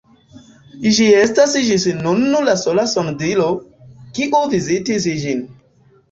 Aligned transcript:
Ĝi 0.93 1.03
estas 1.17 1.51
ĝis 1.65 1.83
nun 1.97 2.23
la 2.47 2.55
sola 2.61 2.85
sondilo, 2.93 3.45
kiu 4.15 4.41
vizitis 4.55 5.07
ĝin. 5.25 5.45